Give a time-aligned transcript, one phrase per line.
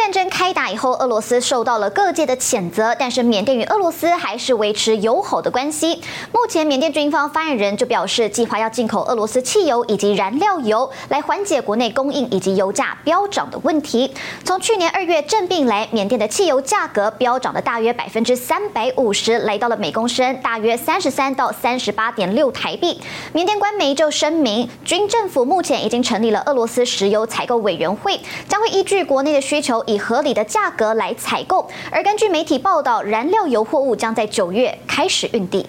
[0.00, 6.00] 战争开打以后，俄罗斯受到了各界的谴责，但是缅甸与俄罗斯还是维持友好的关系。
[6.32, 14.10] 目前，缅甸军方发言人就表示，计划要进口俄罗斯汽油以及燃料油，来缓解国内供应以及油价飙涨的问题。
[14.42, 22.98] 从去年二月政变来，缅甸的汽油价格飙涨了大约百分之三百五十，来到了每公升大约三十三到三十八点六台币。
[23.34, 29.84] 缅甸官媒就声明，军政府目前已经成立了俄罗斯石油采购委员会，将会依据国内的需求。
[29.90, 35.68] 以合理的价格来采购，而根据媒体报道，燃料油货物将在九月开始运抵。